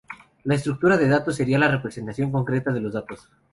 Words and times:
La 0.45 0.55
estructura 0.55 0.97
de 0.97 1.07
datos 1.07 1.35
sería 1.35 1.59
la 1.59 1.67
representación 1.67 2.31
concreta 2.31 2.71
de 2.73 2.79
los 2.81 2.93
datos. 2.93 3.29